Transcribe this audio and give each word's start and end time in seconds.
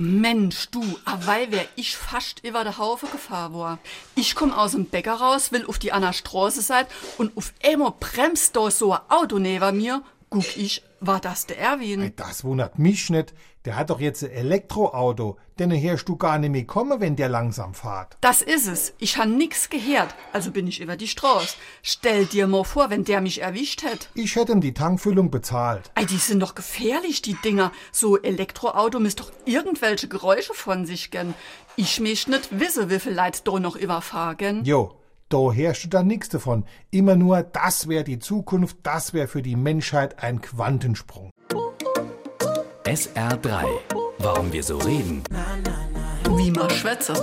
Mensch, 0.00 0.70
du, 0.70 0.82
awei 1.04 1.52
wär 1.52 1.66
ich 1.76 1.94
fast 1.94 2.42
über 2.42 2.64
der 2.64 2.78
Haufe 2.78 3.06
gefahren 3.06 3.52
war. 3.52 3.78
Ich 4.14 4.34
komm 4.34 4.50
aus 4.50 4.70
dem 4.72 4.86
Bäcker 4.86 5.12
raus, 5.12 5.52
will 5.52 5.66
auf 5.66 5.78
die 5.78 5.92
Anna 5.92 6.14
Straße 6.14 6.62
sein 6.62 6.86
und 7.18 7.36
auf 7.36 7.52
einmal 7.62 7.92
bremst 8.00 8.56
da 8.56 8.70
so 8.70 8.94
ein 8.94 9.00
Auto 9.10 9.38
neben 9.38 9.76
mir. 9.76 10.02
Guck 10.30 10.56
ich, 10.56 10.84
war 11.00 11.18
das 11.20 11.46
der 11.46 11.58
Erwin? 11.58 12.02
Ey, 12.02 12.12
Das 12.14 12.44
wundert 12.44 12.78
mich 12.78 13.10
nicht. 13.10 13.34
Der 13.64 13.74
hat 13.76 13.90
doch 13.90 13.98
jetzt 13.98 14.22
ein 14.22 14.30
Elektroauto. 14.30 15.38
Denn 15.58 15.72
herrst 15.72 16.08
du 16.08 16.16
gar 16.16 16.38
nicht 16.38 16.50
mehr 16.50 16.64
kommen, 16.64 17.00
wenn 17.00 17.16
der 17.16 17.28
langsam 17.28 17.74
fahrt. 17.74 18.16
Das 18.20 18.40
is 18.40 18.68
es. 18.68 18.94
Ich 18.98 19.16
han 19.18 19.36
nix 19.36 19.68
gehört, 19.70 20.14
also 20.32 20.52
bin 20.52 20.68
ich 20.68 20.80
über 20.80 20.96
die 20.96 21.08
Straße. 21.08 21.56
Stell 21.82 22.26
dir 22.26 22.46
mal 22.46 22.62
vor, 22.62 22.90
wenn 22.90 23.02
der 23.04 23.20
mich 23.20 23.42
erwischt 23.42 23.82
hätt. 23.82 24.08
Ich 24.14 24.36
hätte 24.36 24.52
ihm 24.52 24.60
die 24.60 24.72
Tankfüllung 24.72 25.32
bezahlt. 25.32 25.90
Ey, 25.96 26.06
die 26.06 26.16
sind 26.16 26.40
doch 26.40 26.54
gefährlich, 26.54 27.22
die 27.22 27.34
Dinger. 27.34 27.72
So 27.90 28.16
Elektroauto 28.16 29.00
müsst 29.00 29.18
doch 29.18 29.32
irgendwelche 29.46 30.06
Geräusche 30.06 30.54
von 30.54 30.86
sich 30.86 31.10
gern. 31.10 31.34
Ich 31.74 31.98
mich 31.98 32.28
nicht 32.28 32.60
wisse, 32.60 32.88
wie 32.88 33.00
viel 33.00 33.12
Leid 33.12 33.46
da 33.48 33.58
noch 33.58 33.74
überfahren. 33.74 34.64
Jo, 34.64 34.94
da 35.30 35.52
herrscht 35.52 35.84
du 35.84 35.88
da 35.88 36.02
nix 36.02 36.28
davon. 36.28 36.64
Immer 36.90 37.16
nur, 37.16 37.42
das 37.42 37.88
wäre 37.88 38.04
die 38.04 38.18
Zukunft, 38.18 38.78
das 38.82 39.14
wäre 39.14 39.28
für 39.28 39.42
die 39.42 39.56
Menschheit 39.56 40.22
ein 40.22 40.42
Quantensprung. 40.42 41.30
SR3. 42.84 43.64
Warum 44.18 44.52
wir 44.52 44.62
so 44.62 44.76
reden. 44.78 45.22
Wie 46.36 46.50
man 46.50 46.68
schwätze. 46.70 47.14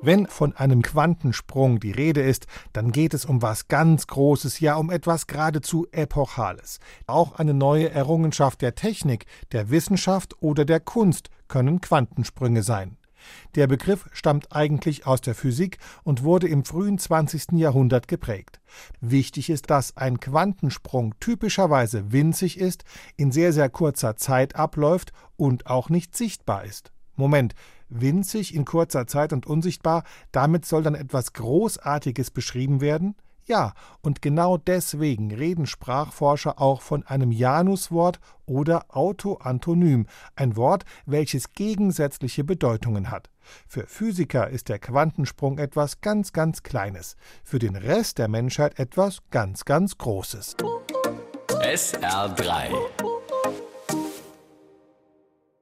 Wenn 0.00 0.26
von 0.26 0.54
einem 0.54 0.82
Quantensprung 0.82 1.80
die 1.80 1.90
Rede 1.90 2.22
ist, 2.22 2.46
dann 2.72 2.92
geht 2.92 3.14
es 3.14 3.24
um 3.24 3.40
was 3.40 3.68
ganz 3.68 4.06
Großes, 4.06 4.60
ja 4.60 4.76
um 4.76 4.90
etwas 4.90 5.26
geradezu 5.26 5.86
Epochales. 5.92 6.78
Auch 7.06 7.38
eine 7.38 7.54
neue 7.54 7.90
Errungenschaft 7.90 8.62
der 8.62 8.74
Technik, 8.74 9.26
der 9.52 9.70
Wissenschaft 9.70 10.42
oder 10.42 10.64
der 10.64 10.80
Kunst 10.80 11.30
können 11.48 11.80
Quantensprünge 11.80 12.62
sein. 12.62 12.96
Der 13.54 13.66
Begriff 13.66 14.08
stammt 14.12 14.52
eigentlich 14.52 15.06
aus 15.06 15.20
der 15.20 15.34
Physik 15.34 15.78
und 16.02 16.22
wurde 16.22 16.48
im 16.48 16.64
frühen 16.64 16.98
20. 16.98 17.52
Jahrhundert 17.52 18.08
geprägt. 18.08 18.60
Wichtig 19.00 19.50
ist, 19.50 19.70
dass 19.70 19.96
ein 19.96 20.20
Quantensprung 20.20 21.14
typischerweise 21.20 22.12
winzig 22.12 22.58
ist, 22.58 22.84
in 23.16 23.32
sehr, 23.32 23.52
sehr 23.52 23.68
kurzer 23.68 24.16
Zeit 24.16 24.56
abläuft 24.56 25.12
und 25.36 25.66
auch 25.66 25.88
nicht 25.88 26.16
sichtbar 26.16 26.64
ist. 26.64 26.92
Moment, 27.16 27.54
winzig 27.88 28.54
in 28.54 28.64
kurzer 28.64 29.06
Zeit 29.06 29.32
und 29.32 29.46
unsichtbar, 29.46 30.04
damit 30.32 30.64
soll 30.64 30.82
dann 30.82 30.94
etwas 30.94 31.32
Großartiges 31.32 32.30
beschrieben 32.30 32.80
werden? 32.80 33.14
Ja, 33.46 33.74
und 34.00 34.22
genau 34.22 34.56
deswegen 34.56 35.30
reden 35.30 35.66
Sprachforscher 35.66 36.60
auch 36.60 36.80
von 36.80 37.04
einem 37.06 37.30
Januswort 37.30 38.18
oder 38.46 38.86
Autoantonym, 38.88 40.06
ein 40.34 40.56
Wort, 40.56 40.84
welches 41.04 41.52
gegensätzliche 41.52 42.44
Bedeutungen 42.44 43.10
hat. 43.10 43.30
Für 43.66 43.86
Physiker 43.86 44.48
ist 44.48 44.68
der 44.68 44.78
Quantensprung 44.78 45.58
etwas 45.58 46.00
ganz, 46.00 46.32
ganz 46.32 46.62
Kleines, 46.62 47.16
für 47.42 47.58
den 47.58 47.76
Rest 47.76 48.18
der 48.18 48.28
Menschheit 48.28 48.78
etwas 48.78 49.18
ganz, 49.30 49.64
ganz 49.64 49.98
Großes. 49.98 50.56
SR3. 51.48 53.13